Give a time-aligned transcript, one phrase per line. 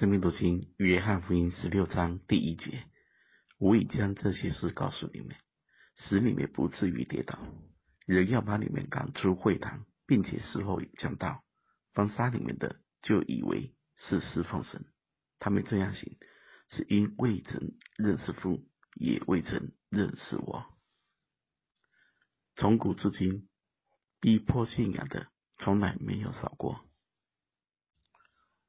[0.00, 2.86] 生命读经，约翰福音十六章第一节：
[3.58, 5.36] 我已将这些事告诉你们，
[5.94, 7.38] 使你们不至于跌倒。
[8.06, 11.44] 人要把你们赶出会堂，并且事后讲道，
[11.92, 14.86] 凡杀你们的，就以为是事奉神。
[15.38, 16.16] 他们这样行，
[16.70, 20.64] 是因未曾认识父，也未曾认识我。
[22.56, 23.50] 从古至今，
[24.18, 25.26] 逼迫信仰的
[25.58, 26.89] 从来没有少过。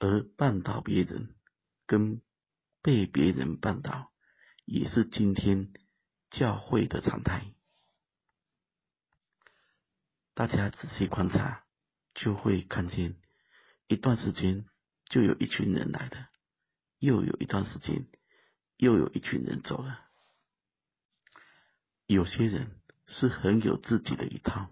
[0.01, 1.35] 而绊倒别人
[1.85, 2.23] 跟
[2.81, 4.11] 被别人绊倒，
[4.65, 5.71] 也是今天
[6.31, 7.53] 教会的常态。
[10.33, 11.63] 大家仔细观察，
[12.15, 13.15] 就会看见，
[13.85, 14.65] 一段时间
[15.05, 16.31] 就有一群人来了，
[16.97, 18.07] 又有一段时间
[18.77, 20.09] 又有一群人走了。
[22.07, 24.67] 有些人是很有自己的一套，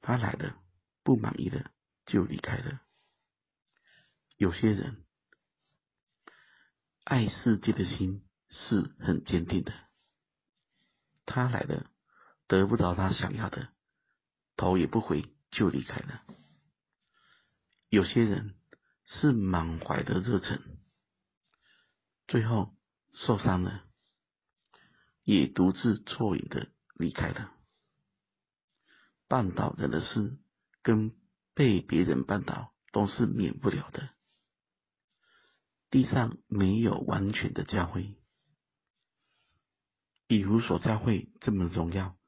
[0.00, 0.58] 他来了，
[1.02, 1.70] 不满意了，
[2.06, 2.80] 就离开了。
[4.36, 5.04] 有些人
[7.04, 9.72] 爱世界的心是很坚定的，
[11.24, 11.90] 他来了，
[12.46, 13.72] 得不到他想要的，
[14.56, 16.22] 头也不回就离开了。
[17.88, 18.56] 有些人
[19.06, 20.60] 是满怀的热忱，
[22.28, 22.76] 最后
[23.14, 23.86] 受伤了，
[25.22, 27.54] 也独自啜饮的离开了。
[29.28, 30.38] 绊倒人的事
[30.82, 31.16] 跟
[31.54, 34.10] 被别人绊倒都是免不了的。
[35.96, 38.14] 地上没有完全的教会，
[40.28, 42.18] 以弗所教会这么荣耀，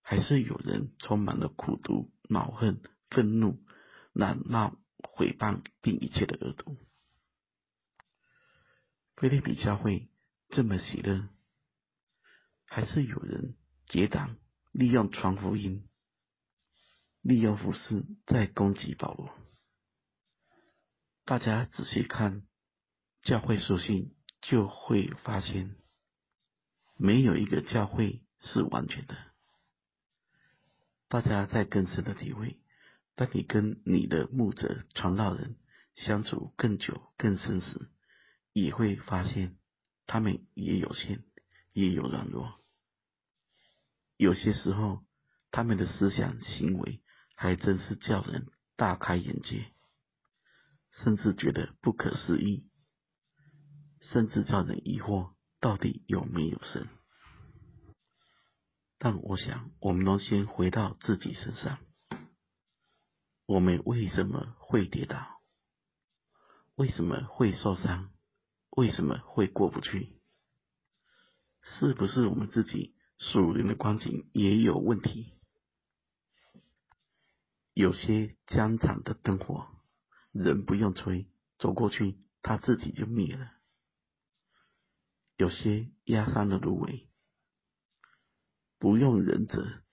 [0.00, 3.62] 还是有人充满了苦毒、恼恨、愤怒、
[4.14, 6.78] 嚷闹、毁谤，并一切的恶毒。
[9.16, 10.08] 腓立比教会
[10.48, 11.28] 这么喜乐，
[12.64, 14.38] 还是有人结党，
[14.72, 15.86] 利用传福音、
[17.20, 19.30] 利用服事在攻击保罗。
[21.26, 22.47] 大家仔细看。
[23.22, 25.76] 教会属性就会发现，
[26.96, 29.16] 没有一个教会是完全的。
[31.08, 32.58] 大家在更深的体会，
[33.14, 35.56] 当你跟你的牧者、传道人
[35.94, 37.88] 相处更久、更深时，
[38.52, 39.56] 也会发现
[40.06, 41.24] 他们也有限，
[41.72, 42.60] 也有软弱。
[44.16, 45.04] 有些时候，
[45.50, 47.00] 他们的思想行为
[47.34, 48.46] 还真是叫人
[48.76, 49.72] 大开眼界，
[50.92, 52.67] 甚至觉得不可思议。
[54.00, 56.88] 甚至叫人疑惑，到底有没有神？
[58.98, 61.78] 但我想，我们都先回到自己身上。
[63.46, 65.40] 我们为什么会跌倒？
[66.74, 68.10] 为什么会受伤？
[68.70, 70.20] 为什么会过不去？
[71.60, 75.32] 是不是我们自己属灵的光景也有问题？
[77.74, 79.68] 有些疆场的灯火，
[80.32, 83.57] 人不用吹，走过去，它自己就灭了。
[85.38, 87.08] 有些压伤的芦苇，
[88.76, 89.84] 不用人折，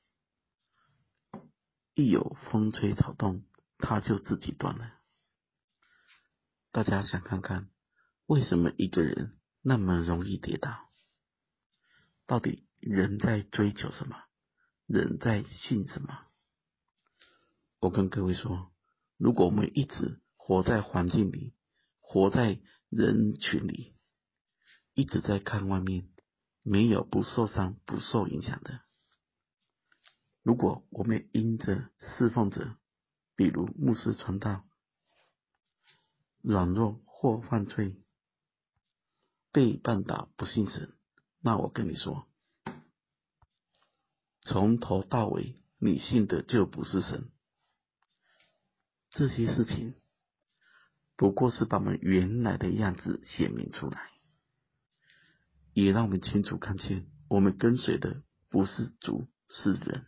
[1.94, 3.46] 一有风吹草动，
[3.78, 4.96] 它就自己断了。
[6.72, 7.70] 大家想看看，
[8.26, 10.90] 为什么一个人那么容易跌倒？
[12.26, 14.18] 到底人在追求什么？
[14.88, 16.26] 人在信什么？
[17.78, 18.74] 我跟各位说，
[19.18, 21.54] 如果我们一直活在环境里，
[22.00, 23.95] 活在人群里。
[24.96, 26.08] 一直在看外面，
[26.64, 28.80] 没有不受伤、不受影响的。
[30.42, 32.78] 如果我们因着侍奉者，
[33.36, 34.64] 比如牧师传道，
[36.42, 37.98] 软弱或犯罪，
[39.52, 40.96] 被绊倒不信神，
[41.42, 42.26] 那我跟你说，
[44.44, 47.30] 从头到尾你信的就不是神。
[49.10, 49.96] 这些事情
[51.18, 54.15] 不过是把我们原来的样子显明出来。
[55.75, 60.06] 也让我们清楚看见，我们跟随的不是主，是人。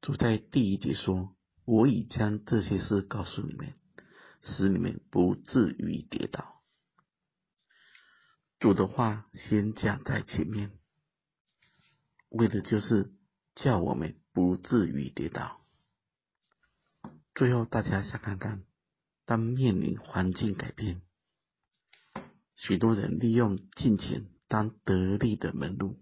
[0.00, 3.74] 主在第一节说：“我已将这些事告诉你们，
[4.42, 6.62] 使你们不至于跌倒。”
[8.58, 10.72] 主的话先讲在前面，
[12.30, 13.12] 为的就是
[13.54, 15.60] 叫我们不至于跌倒。
[17.34, 18.64] 最后，大家想看看，
[19.26, 21.02] 当面临环境改变。
[22.62, 25.98] 许多人利用金钱当得利的门路，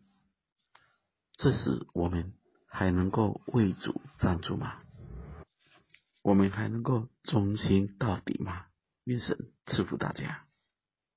[1.37, 2.32] 这时我们
[2.66, 4.81] 还能够为主站住吗？
[6.20, 8.66] 我们还能够忠心到底吗？
[9.05, 10.48] 愿神赐福大家。